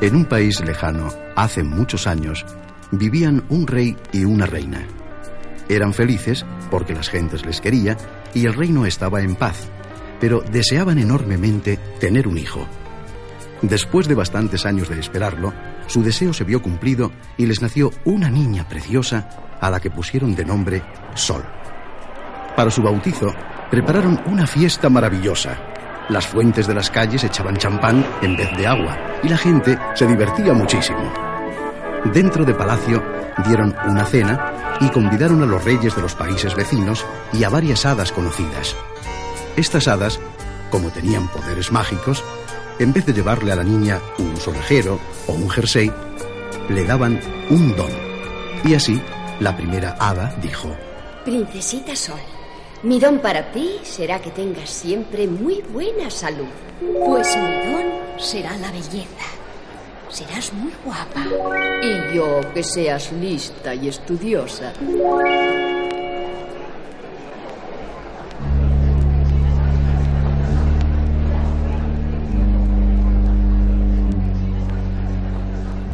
En 0.00 0.16
un 0.16 0.24
país 0.24 0.60
lejano, 0.64 1.10
hace 1.36 1.62
muchos 1.62 2.06
años, 2.06 2.46
vivían 2.90 3.44
un 3.50 3.66
rey 3.66 3.98
y 4.12 4.24
una 4.24 4.46
reina. 4.46 4.86
Eran 5.68 5.92
felices 5.92 6.46
porque 6.70 6.94
las 6.94 7.10
gentes 7.10 7.44
les 7.44 7.60
quería 7.60 7.98
y 8.32 8.46
el 8.46 8.54
reino 8.54 8.86
estaba 8.86 9.20
en 9.20 9.36
paz, 9.36 9.68
pero 10.18 10.40
deseaban 10.40 10.98
enormemente 10.98 11.78
tener 12.00 12.28
un 12.28 12.38
hijo. 12.38 12.66
Después 13.60 14.08
de 14.08 14.14
bastantes 14.14 14.64
años 14.64 14.88
de 14.88 14.98
esperarlo, 14.98 15.52
su 15.86 16.02
deseo 16.02 16.32
se 16.32 16.44
vio 16.44 16.62
cumplido 16.62 17.12
y 17.36 17.44
les 17.44 17.60
nació 17.60 17.90
una 18.06 18.30
niña 18.30 18.66
preciosa 18.66 19.28
a 19.60 19.68
la 19.68 19.80
que 19.80 19.90
pusieron 19.90 20.34
de 20.34 20.46
nombre 20.46 20.82
Sol. 21.14 21.44
Para 22.56 22.70
su 22.70 22.82
bautizo, 22.82 23.34
prepararon 23.70 24.18
una 24.26 24.46
fiesta 24.46 24.88
maravillosa. 24.88 25.69
Las 26.10 26.26
fuentes 26.26 26.66
de 26.66 26.74
las 26.74 26.90
calles 26.90 27.22
echaban 27.22 27.56
champán 27.56 28.04
en 28.20 28.36
vez 28.36 28.50
de 28.56 28.66
agua 28.66 28.98
y 29.22 29.28
la 29.28 29.36
gente 29.36 29.78
se 29.94 30.08
divertía 30.08 30.52
muchísimo. 30.52 31.12
Dentro 32.12 32.44
de 32.44 32.52
palacio 32.52 33.00
dieron 33.46 33.76
una 33.86 34.04
cena 34.04 34.76
y 34.80 34.88
convidaron 34.88 35.40
a 35.44 35.46
los 35.46 35.64
reyes 35.64 35.94
de 35.94 36.02
los 36.02 36.16
países 36.16 36.56
vecinos 36.56 37.06
y 37.32 37.44
a 37.44 37.48
varias 37.48 37.86
hadas 37.86 38.10
conocidas. 38.10 38.74
Estas 39.56 39.86
hadas, 39.86 40.18
como 40.68 40.90
tenían 40.90 41.28
poderes 41.28 41.70
mágicos, 41.70 42.24
en 42.80 42.92
vez 42.92 43.06
de 43.06 43.12
llevarle 43.12 43.52
a 43.52 43.56
la 43.56 43.64
niña 43.64 44.00
un 44.18 44.36
solejero 44.36 44.98
o 45.28 45.34
un 45.34 45.48
jersey, 45.48 45.92
le 46.68 46.84
daban 46.86 47.20
un 47.50 47.76
don. 47.76 47.90
Y 48.64 48.74
así, 48.74 49.00
la 49.38 49.56
primera 49.56 49.96
hada 50.00 50.34
dijo, 50.42 50.76
Princesita 51.24 51.94
Sol, 51.94 52.18
mi 52.82 52.98
don 52.98 53.18
para 53.18 53.52
ti 53.52 53.78
será 53.82 54.20
que 54.20 54.30
tengas 54.30 54.70
siempre 54.70 55.26
muy 55.26 55.62
buena 55.72 56.10
salud. 56.10 56.48
Pues 56.80 57.36
mi 57.36 57.72
don 57.72 58.18
será 58.18 58.56
la 58.56 58.70
belleza. 58.70 59.28
Serás 60.08 60.52
muy 60.54 60.72
guapa. 60.84 61.24
Y 61.82 62.16
yo 62.16 62.40
que 62.54 62.62
seas 62.62 63.12
lista 63.12 63.74
y 63.74 63.88
estudiosa. 63.88 64.72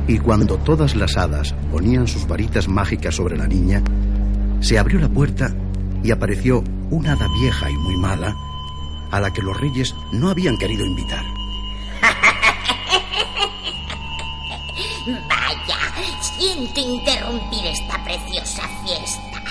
Y 0.08 0.18
cuando 0.18 0.56
todas 0.58 0.94
las 0.94 1.16
hadas 1.16 1.52
ponían 1.72 2.06
sus 2.06 2.28
varitas 2.28 2.68
mágicas 2.68 3.16
sobre 3.16 3.36
la 3.36 3.48
niña, 3.48 3.82
se 4.60 4.78
abrió 4.78 5.00
la 5.00 5.08
puerta 5.08 5.52
y 6.04 6.12
apareció 6.12 6.62
una 6.90 7.12
hada 7.12 7.28
vieja 7.28 7.70
y 7.70 7.76
muy 7.76 7.96
mala 7.96 8.36
a 9.10 9.20
la 9.20 9.32
que 9.32 9.42
los 9.42 9.58
reyes 9.58 9.94
no 10.12 10.30
habían 10.30 10.56
querido 10.58 10.84
invitar. 10.84 11.24
Vaya, 15.28 15.78
siento 16.20 16.80
interrumpir 16.80 17.66
esta 17.66 18.02
preciosa 18.04 18.68
fiesta. 18.84 19.42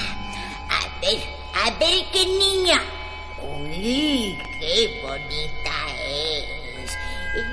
A 0.70 1.00
ver, 1.02 1.24
a 1.54 1.70
ver 1.80 2.06
qué 2.12 2.26
niña. 2.26 2.82
Uy, 3.42 4.38
qué 4.60 5.02
bonita 5.02 5.72
es. 6.10 6.46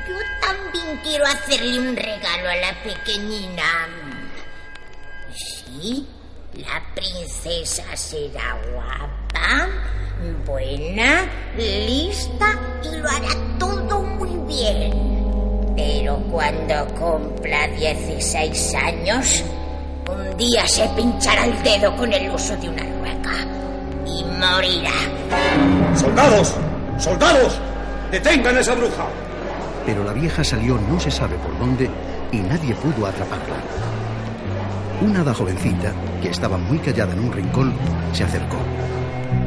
Yo 0.09 0.17
también 0.41 1.01
quiero 1.03 1.25
hacerle 1.27 1.79
un 1.79 1.97
regalo 1.97 2.49
a 2.51 2.57
la 2.57 2.83
pequeñina. 2.83 3.89
Sí, 5.35 6.07
la 6.55 6.83
princesa 6.95 7.97
será 7.97 8.59
guapa, 8.73 9.22
buena, 10.47 11.29
lista 11.57 12.59
y 12.83 12.97
lo 12.97 13.09
hará 13.09 13.29
todo 13.59 14.03
muy 14.03 14.31
bien. 14.47 14.93
Pero 15.77 16.17
cuando 16.31 16.87
cumpla 16.95 17.69
16 17.69 18.75
años, 18.75 19.45
un 20.09 20.37
día 20.37 20.67
se 20.67 20.87
pinchará 20.97 21.47
el 21.47 21.63
dedo 21.63 21.97
con 21.97 22.13
el 22.13 22.31
uso 22.31 22.57
de 22.57 22.69
una 22.69 22.83
rueca 22.83 23.33
y 24.07 24.25
morirá. 24.25 25.97
¡Soldados! 25.97 26.55
¡Soldados! 26.99 27.59
¡Detengan 28.11 28.57
a 28.57 28.61
esa 28.61 28.75
bruja! 28.75 29.07
Pero 29.87 30.05
la 30.05 30.13
vieja 30.13 30.45
salió 30.45 30.79
no 30.89 31.01
se 31.01 31.11
sabe 31.11 31.37
por 31.39 31.59
dónde 31.59 31.91
y 32.31 32.39
nadie 32.39 32.75
pudo 32.75 33.07
atraparla. 33.07 33.57
Una 35.01 35.23
hada 35.23 35.35
jovencita, 35.35 35.93
que 36.21 36.29
estaba 36.29 36.57
muy 36.57 36.79
callada 36.79 37.13
en 37.15 37.21
un 37.21 37.33
rincón, 37.33 37.75
se 38.13 38.23
acercó. 38.23 38.59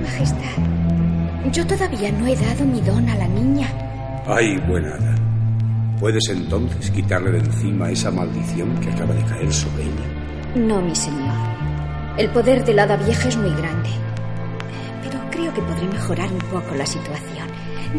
Majestad, 0.02 1.52
yo 1.52 1.66
todavía 1.66 2.12
no 2.12 2.28
he 2.28 2.36
dado 2.36 2.66
mi 2.66 2.82
don 2.82 3.08
a 3.10 3.16
la 3.16 3.28
niña. 3.28 3.68
Ay, 4.28 4.58
buena 4.68 4.90
hada. 4.96 5.16
¿Puedes 6.00 6.28
entonces 6.30 6.92
quitarle 6.92 7.32
de 7.32 7.40
encima 7.40 7.90
esa 7.90 8.12
maldición 8.12 8.76
que 8.80 8.90
acaba 8.90 9.14
de 9.14 9.24
caer 9.24 9.54
sobre 9.54 9.84
ella? 9.84 10.56
No, 10.56 10.82
mi 10.82 10.96
señor. 10.96 11.34
El 12.18 12.30
poder 12.30 12.66
del 12.66 12.80
hada 12.80 12.98
vieja 12.98 13.30
es 13.30 13.38
muy 13.38 13.52
grande. 13.52 13.90
Pero 15.04 15.20
creo 15.32 15.54
que 15.54 15.62
podré 15.62 15.88
mejorar 15.88 16.32
un 16.32 16.40
poco 16.40 16.76
la 16.76 16.86
situación. 16.86 17.48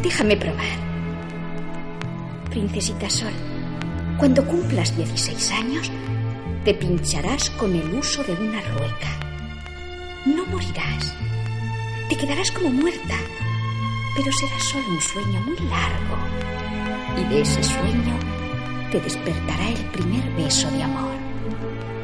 Déjame 0.03 0.37
probar. 0.37 0.79
Princesita 2.51 3.09
Sol, 3.09 3.33
cuando 4.19 4.45
cumplas 4.47 4.97
16 4.97 5.53
años, 5.53 5.91
te 6.65 6.75
pincharás 6.75 7.51
con 7.51 7.75
el 7.75 7.95
uso 7.95 8.23
de 8.25 8.33
una 8.33 8.61
rueca. 8.63 9.09
No 10.25 10.45
morirás. 10.47 11.15
Te 12.09 12.17
quedarás 12.17 12.53
como 12.53 12.71
muerta. 12.71 13.17
Pero 14.17 14.31
será 14.33 14.59
solo 14.61 14.89
un 14.89 15.01
sueño 15.01 15.41
muy 15.41 15.57
largo. 15.69 16.17
Y 17.19 17.35
de 17.35 17.41
ese 17.41 17.63
sueño 17.63 18.19
te 18.93 19.01
despertará 19.01 19.69
el 19.69 19.85
primer 19.87 20.31
beso 20.37 20.71
de 20.71 20.83
amor. 20.83 21.13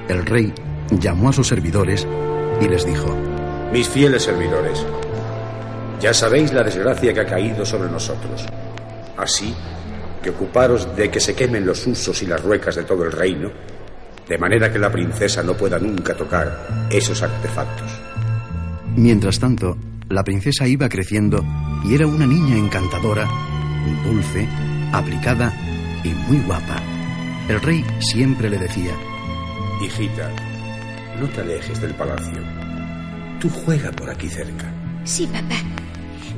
El 0.08 0.26
rey 0.26 0.52
llamó 0.90 1.28
a 1.28 1.32
sus 1.32 1.46
servidores 1.48 2.06
y 2.60 2.68
les 2.68 2.84
dijo, 2.84 3.16
Mis 3.72 3.88
fieles 3.88 4.24
servidores, 4.24 4.84
ya 6.00 6.12
sabéis 6.12 6.52
la 6.52 6.64
desgracia 6.64 7.14
que 7.14 7.20
ha 7.20 7.26
caído 7.26 7.64
sobre 7.64 7.88
nosotros. 7.88 8.44
Así 9.16 9.54
que 10.20 10.30
ocuparos 10.30 10.96
de 10.96 11.10
que 11.10 11.20
se 11.20 11.34
quemen 11.34 11.64
los 11.64 11.86
usos 11.86 12.20
y 12.22 12.26
las 12.26 12.42
ruecas 12.42 12.74
de 12.74 12.82
todo 12.82 13.04
el 13.04 13.12
reino, 13.12 13.50
de 14.28 14.38
manera 14.38 14.72
que 14.72 14.78
la 14.78 14.90
princesa 14.90 15.42
no 15.44 15.54
pueda 15.54 15.78
nunca 15.78 16.14
tocar 16.14 16.88
esos 16.90 17.22
artefactos. 17.22 17.90
Mientras 18.96 19.38
tanto, 19.38 19.76
la 20.08 20.22
princesa 20.24 20.66
iba 20.66 20.88
creciendo 20.88 21.44
y 21.84 21.94
era 21.94 22.06
una 22.06 22.26
niña 22.26 22.56
encantadora, 22.56 23.28
dulce, 24.04 24.46
aplicada 24.92 25.52
y 26.04 26.08
muy 26.10 26.38
guapa. 26.46 26.80
El 27.48 27.60
rey 27.60 27.84
siempre 28.00 28.48
le 28.48 28.58
decía, 28.58 28.92
Hijita, 29.82 30.30
no 31.20 31.28
te 31.28 31.40
alejes 31.40 31.80
del 31.80 31.94
palacio. 31.94 32.40
Tú 33.40 33.48
juega 33.50 33.90
por 33.90 34.08
aquí 34.10 34.28
cerca. 34.28 34.72
Sí, 35.04 35.26
papá. 35.26 35.56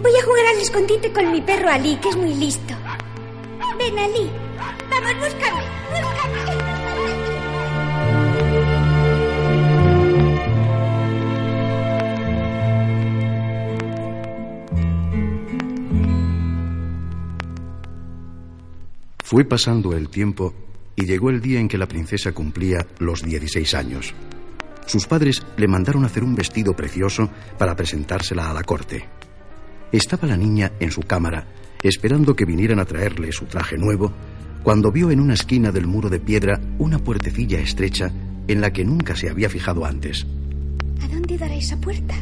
Voy 0.02 0.12
a 0.20 0.24
jugar 0.24 0.46
al 0.54 0.60
escondite 0.60 1.12
con 1.12 1.30
mi 1.30 1.40
perro 1.42 1.70
Ali, 1.70 1.96
que 1.96 2.08
es 2.08 2.16
muy 2.16 2.34
listo. 2.34 2.74
Ven, 3.78 3.98
Ali. 3.98 4.30
Vamos, 4.88 5.14
búscame, 5.18 5.62
búscame. 5.90 7.33
Fue 19.34 19.44
pasando 19.44 19.94
el 19.94 20.10
tiempo 20.10 20.54
y 20.94 21.06
llegó 21.06 21.28
el 21.28 21.40
día 21.40 21.58
en 21.58 21.66
que 21.66 21.76
la 21.76 21.88
princesa 21.88 22.30
cumplía 22.30 22.86
los 23.00 23.20
16 23.20 23.74
años. 23.74 24.14
Sus 24.86 25.08
padres 25.08 25.42
le 25.56 25.66
mandaron 25.66 26.04
hacer 26.04 26.22
un 26.22 26.36
vestido 26.36 26.76
precioso 26.76 27.28
para 27.58 27.74
presentársela 27.74 28.48
a 28.48 28.54
la 28.54 28.62
corte. 28.62 29.08
Estaba 29.90 30.28
la 30.28 30.36
niña 30.36 30.70
en 30.78 30.92
su 30.92 31.00
cámara, 31.00 31.48
esperando 31.82 32.36
que 32.36 32.44
vinieran 32.44 32.78
a 32.78 32.84
traerle 32.84 33.32
su 33.32 33.46
traje 33.46 33.76
nuevo, 33.76 34.12
cuando 34.62 34.92
vio 34.92 35.10
en 35.10 35.18
una 35.18 35.34
esquina 35.34 35.72
del 35.72 35.88
muro 35.88 36.08
de 36.08 36.20
piedra 36.20 36.60
una 36.78 37.00
puertecilla 37.00 37.58
estrecha 37.58 38.12
en 38.46 38.60
la 38.60 38.72
que 38.72 38.84
nunca 38.84 39.16
se 39.16 39.30
había 39.30 39.50
fijado 39.50 39.84
antes. 39.84 40.24
¿A 41.02 41.08
dónde 41.08 41.36
dará 41.36 41.56
esa 41.56 41.76
puerta? 41.80 42.14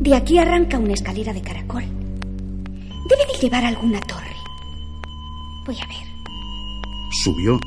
De 0.00 0.14
aquí 0.14 0.38
arranca 0.38 0.78
una 0.78 0.94
escalera 0.94 1.34
de 1.34 1.42
caracol. 1.42 1.84
Debe 1.84 3.32
de 3.34 3.38
llevar 3.38 3.66
alguna 3.66 4.00
torre. 4.00 4.35
Voy 5.66 5.76
a 5.80 5.86
ver. 5.86 6.06
Subió 7.10 7.60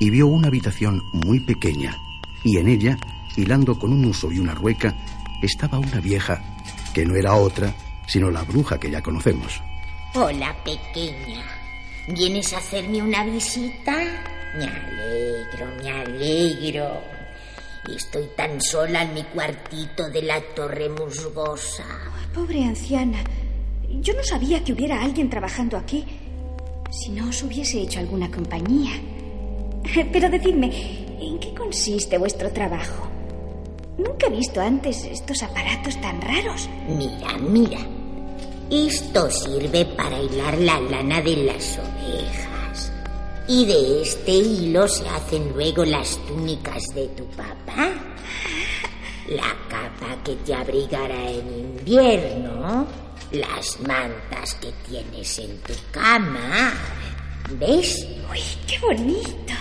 y 0.00 0.10
vio 0.10 0.26
una 0.26 0.48
habitación 0.48 1.02
muy 1.12 1.40
pequeña, 1.40 1.96
y 2.44 2.58
en 2.58 2.68
ella, 2.68 2.98
hilando 3.36 3.78
con 3.78 3.92
un 3.92 4.04
uso 4.04 4.30
y 4.30 4.38
una 4.38 4.54
rueca, 4.54 4.94
estaba 5.42 5.78
una 5.78 6.00
vieja 6.00 6.42
que 6.92 7.04
no 7.04 7.14
era 7.14 7.34
otra 7.34 7.74
sino 8.06 8.30
la 8.30 8.42
bruja 8.42 8.78
que 8.78 8.90
ya 8.90 9.02
conocemos. 9.02 9.60
Hola, 10.14 10.56
pequeña. 10.64 11.44
¿Vienes 12.08 12.52
a 12.52 12.58
hacerme 12.58 13.02
una 13.02 13.24
visita? 13.24 13.92
Me 14.56 14.64
alegro, 14.64 15.66
me 15.82 15.90
alegro. 15.90 17.00
Estoy 17.94 18.28
tan 18.36 18.60
sola 18.60 19.02
en 19.02 19.14
mi 19.14 19.22
cuartito 19.24 20.08
de 20.08 20.22
la 20.22 20.40
torre 20.54 20.88
musgosa. 20.88 21.84
Pobre 22.34 22.64
anciana. 22.64 23.18
Yo 24.00 24.14
no 24.14 24.22
sabía 24.24 24.62
que 24.64 24.72
hubiera 24.72 25.02
alguien 25.02 25.28
trabajando 25.28 25.76
aquí. 25.76 26.04
Si 26.90 27.10
no 27.10 27.28
os 27.28 27.42
hubiese 27.42 27.80
hecho 27.80 28.00
alguna 28.00 28.30
compañía. 28.30 28.92
Pero 30.12 30.30
decidme, 30.30 30.70
¿en 31.20 31.38
qué 31.38 31.54
consiste 31.54 32.18
vuestro 32.18 32.50
trabajo? 32.52 33.08
Nunca 33.98 34.26
he 34.26 34.30
visto 34.30 34.60
antes 34.60 35.04
estos 35.04 35.42
aparatos 35.42 36.00
tan 36.00 36.20
raros. 36.20 36.68
Mira, 36.88 37.38
mira. 37.38 37.78
Esto 38.70 39.30
sirve 39.30 39.84
para 39.84 40.20
hilar 40.20 40.58
la 40.58 40.80
lana 40.80 41.22
de 41.22 41.36
las 41.36 41.78
ovejas. 41.78 42.92
Y 43.48 43.64
de 43.64 44.02
este 44.02 44.32
hilo 44.32 44.88
se 44.88 45.08
hacen 45.08 45.52
luego 45.52 45.84
las 45.84 46.18
túnicas 46.26 46.82
de 46.94 47.06
tu 47.08 47.24
papá. 47.26 47.92
La 49.28 49.54
capa 49.68 50.22
que 50.24 50.34
te 50.36 50.54
abrigará 50.54 51.30
en 51.30 51.48
invierno. 51.48 52.86
Las 53.32 53.80
mantas 53.80 54.54
que 54.54 54.72
tienes 54.88 55.38
en 55.38 55.58
tu 55.62 55.72
cama. 55.90 56.72
¿Ves? 57.58 58.06
Uy, 58.30 58.40
qué 58.66 58.78
bonito. 58.78 59.52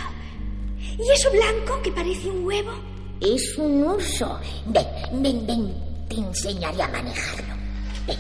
¿Y 0.98 1.12
eso 1.12 1.30
blanco 1.32 1.82
que 1.82 1.92
parece 1.92 2.30
un 2.30 2.46
huevo? 2.46 2.72
Es 3.20 3.58
un 3.58 3.86
oso. 3.88 4.40
Ven, 4.68 4.86
ven, 5.14 5.48
ven. 5.48 5.74
Te 6.08 6.16
enseñaré 6.16 6.82
a 6.84 6.88
manejarlo. 6.90 7.56
Ven. 8.08 8.18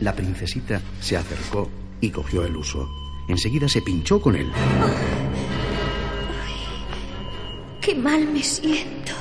La 0.00 0.14
princesita 0.14 0.80
se 1.00 1.16
acercó 1.16 1.70
y 2.00 2.10
cogió 2.10 2.44
el 2.44 2.56
uso. 2.56 2.88
Enseguida 3.28 3.68
se 3.68 3.80
pinchó 3.80 4.20
con 4.20 4.34
él. 4.36 4.50
Qué 7.80 7.94
mal 7.94 8.26
me 8.26 8.42
siento. 8.42 9.12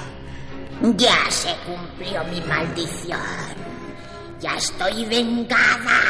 Ya 0.98 1.30
se 1.30 1.56
cumplió 1.66 2.24
mi 2.26 2.42
maldición. 2.42 3.20
Ya 4.44 4.58
estoy 4.58 5.06
vengada. 5.06 6.02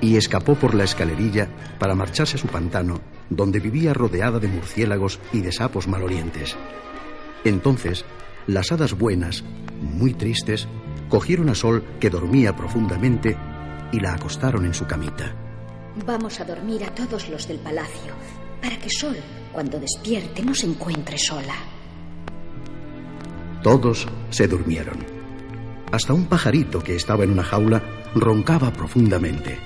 y 0.00 0.16
escapó 0.16 0.54
por 0.54 0.74
la 0.74 0.84
escalerilla 0.84 1.50
para 1.78 1.94
marcharse 1.94 2.36
a 2.36 2.40
su 2.40 2.46
pantano, 2.46 3.02
donde 3.28 3.60
vivía 3.60 3.92
rodeada 3.92 4.38
de 4.38 4.48
murciélagos 4.48 5.20
y 5.34 5.42
de 5.42 5.52
sapos 5.52 5.86
malorientes. 5.86 6.56
Entonces, 7.44 8.06
las 8.46 8.72
hadas 8.72 8.96
buenas, 8.96 9.44
muy 9.82 10.14
tristes, 10.14 10.66
cogieron 11.10 11.50
a 11.50 11.54
Sol, 11.54 11.84
que 12.00 12.08
dormía 12.08 12.56
profundamente, 12.56 13.36
y 13.92 14.00
la 14.00 14.14
acostaron 14.14 14.64
en 14.64 14.72
su 14.72 14.86
camita. 14.86 15.34
Vamos 16.06 16.40
a 16.40 16.44
dormir 16.46 16.84
a 16.84 16.94
todos 16.94 17.28
los 17.28 17.46
del 17.46 17.58
palacio, 17.58 18.14
para 18.62 18.78
que 18.78 18.88
Sol, 18.88 19.16
cuando 19.52 19.78
despierte, 19.78 20.42
no 20.42 20.54
se 20.54 20.64
encuentre 20.64 21.18
sola. 21.18 21.79
Todos 23.62 24.06
se 24.30 24.48
durmieron. 24.48 24.98
Hasta 25.92 26.14
un 26.14 26.26
pajarito 26.26 26.80
que 26.80 26.96
estaba 26.96 27.24
en 27.24 27.30
una 27.30 27.42
jaula 27.42 27.82
roncaba 28.14 28.72
profundamente. 28.72 29.58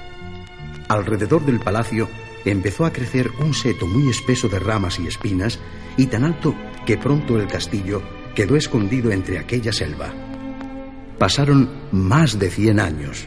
Alrededor 0.88 1.44
del 1.44 1.60
palacio 1.60 2.08
empezó 2.44 2.84
a 2.84 2.92
crecer 2.92 3.30
un 3.40 3.54
seto 3.54 3.86
muy 3.86 4.08
espeso 4.08 4.48
de 4.48 4.58
ramas 4.58 4.98
y 4.98 5.06
espinas 5.06 5.58
y 5.96 6.06
tan 6.06 6.24
alto 6.24 6.54
que 6.84 6.98
pronto 6.98 7.38
el 7.38 7.46
castillo 7.46 8.02
quedó 8.34 8.56
escondido 8.56 9.12
entre 9.12 9.38
aquella 9.38 9.72
selva. 9.72 10.12
Pasaron 11.18 11.70
más 11.92 12.38
de 12.38 12.50
cien 12.50 12.80
años. 12.80 13.26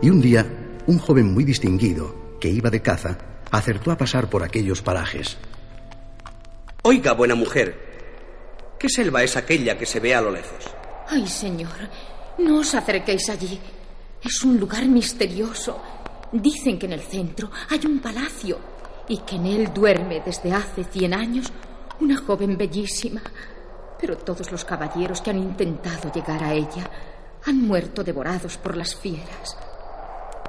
Y 0.00 0.08
un 0.08 0.20
día, 0.20 0.46
un 0.86 0.98
joven 0.98 1.32
muy 1.32 1.44
distinguido, 1.44 2.38
que 2.40 2.48
iba 2.48 2.70
de 2.70 2.80
caza, 2.80 3.18
acertó 3.50 3.90
a 3.90 3.98
pasar 3.98 4.30
por 4.30 4.42
aquellos 4.42 4.80
parajes. 4.80 5.36
Oiga, 6.82 7.12
buena 7.12 7.34
mujer, 7.34 7.89
¿qué 8.80 8.88
selva 8.88 9.22
es 9.22 9.36
aquella 9.36 9.76
que 9.76 9.84
se 9.84 10.00
ve 10.00 10.14
a 10.14 10.22
lo 10.22 10.30
lejos? 10.30 10.64
Ay, 11.06 11.28
señor, 11.28 11.76
no 12.38 12.60
os 12.60 12.74
acerquéis 12.74 13.28
allí. 13.28 13.60
Es 14.24 14.42
un 14.42 14.58
lugar 14.58 14.86
misterioso. 14.86 15.78
Dicen 16.32 16.78
que 16.78 16.86
en 16.86 16.94
el 16.94 17.02
centro 17.02 17.50
hay 17.68 17.80
un 17.84 18.00
palacio 18.00 18.58
y 19.06 19.18
que 19.18 19.36
en 19.36 19.46
él 19.46 19.72
duerme 19.74 20.22
desde 20.24 20.52
hace 20.52 20.84
cien 20.84 21.12
años 21.12 21.52
una 22.00 22.16
joven 22.16 22.56
bellísima. 22.56 23.20
Pero 24.00 24.16
todos 24.16 24.50
los 24.50 24.64
caballeros 24.64 25.20
que 25.20 25.30
han 25.30 25.38
intentado 25.38 26.10
llegar 26.10 26.42
a 26.42 26.54
ella 26.54 26.90
han 27.44 27.60
muerto 27.60 28.02
devorados 28.02 28.56
por 28.56 28.76
las 28.76 28.96
fieras. 28.96 29.58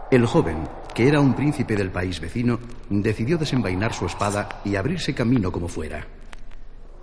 El 0.10 0.25
joven, 0.25 0.69
que 0.94 1.07
era 1.07 1.19
un 1.19 1.34
príncipe 1.34 1.75
del 1.75 1.92
país 1.92 2.22
vecino, 2.22 2.60
decidió 2.89 3.38
desenvainar 3.38 3.94
su 3.94 4.06
espada 4.06 4.62
y 4.63 4.75
abrirse 4.75 5.13
camino 5.13 5.51
como 5.51 5.68
fuera. 5.68 6.06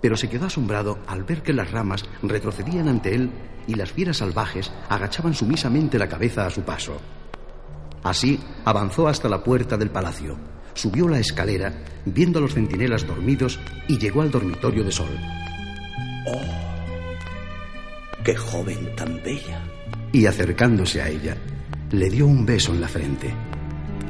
Pero 0.01 0.15
se 0.15 0.29
quedó 0.29 0.45
asombrado 0.45 0.99
al 1.07 1.23
ver 1.23 1.43
que 1.43 1.53
las 1.53 1.71
ramas 1.71 2.05
retrocedían 2.23 2.87
ante 2.87 3.15
él 3.15 3.31
y 3.67 3.75
las 3.75 3.91
fieras 3.91 4.17
salvajes 4.17 4.71
agachaban 4.89 5.33
sumisamente 5.33 5.99
la 5.99 6.07
cabeza 6.07 6.45
a 6.45 6.49
su 6.49 6.61
paso. 6.61 6.99
Así 8.03 8.39
avanzó 8.65 9.07
hasta 9.07 9.27
la 9.27 9.43
puerta 9.43 9.77
del 9.77 9.89
palacio, 9.89 10.37
subió 10.73 11.07
la 11.07 11.19
escalera, 11.19 11.83
viendo 12.05 12.39
a 12.39 12.41
los 12.41 12.53
centinelas 12.53 13.05
dormidos 13.05 13.59
y 13.87 13.97
llegó 13.97 14.21
al 14.21 14.31
dormitorio 14.31 14.83
de 14.83 14.91
Sol. 14.91 15.19
¡Oh! 16.27 16.41
¡Qué 18.23 18.35
joven 18.35 18.95
tan 18.95 19.21
bella! 19.23 19.61
Y 20.11 20.25
acercándose 20.25 21.01
a 21.01 21.09
ella, 21.09 21.35
le 21.91 22.09
dio 22.09 22.25
un 22.25 22.45
beso 22.45 22.73
en 22.73 22.81
la 22.81 22.87
frente. 22.87 23.33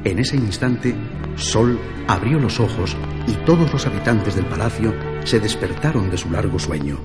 En 0.04 0.18
ese 0.18 0.36
instante, 0.36 0.94
Sol 1.36 1.78
abrió 2.08 2.38
los 2.38 2.58
ojos 2.58 2.96
y 3.26 3.32
todos 3.44 3.70
los 3.72 3.86
habitantes 3.86 4.34
del 4.34 4.46
palacio 4.46 4.94
se 5.24 5.40
despertaron 5.40 6.10
de 6.10 6.16
su 6.16 6.30
largo 6.30 6.58
sueño. 6.58 6.98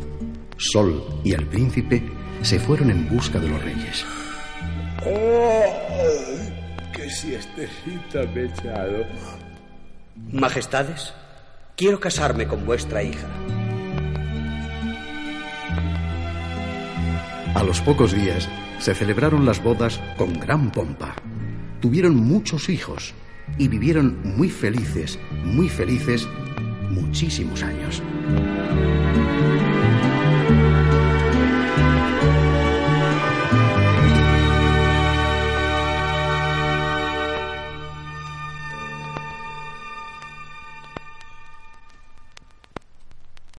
Sol 0.58 1.04
y 1.24 1.34
el 1.34 1.46
príncipe 1.46 2.02
se 2.42 2.58
fueron 2.58 2.90
en 2.90 3.10
busca 3.10 3.40
de 3.40 3.50
los 3.50 3.62
reyes. 3.62 4.06
¡Oh! 5.06 5.66
¡Qué 6.94 7.10
siestecita 7.10 8.24
me 8.34 8.42
he 8.42 8.46
echado! 8.46 9.06
Majestades, 10.32 11.14
quiero 11.76 12.00
casarme 12.00 12.48
con 12.48 12.66
vuestra 12.66 13.04
hija. 13.04 13.28
A 17.54 17.64
los 17.64 17.82
pocos 17.82 18.14
días 18.14 18.50
se 18.80 18.96
celebraron 18.96 19.46
las 19.46 19.62
bodas 19.62 20.00
con 20.18 20.34
gran 20.40 20.72
pompa. 20.72 21.16
Tuvieron 21.82 22.16
muchos 22.16 22.70
hijos 22.70 23.14
y 23.58 23.68
vivieron 23.68 24.18
muy 24.24 24.50
felices, 24.50 25.20
muy 25.44 25.70
felices, 25.70 26.28
muchísimos 26.90 27.64
años. 27.64 28.02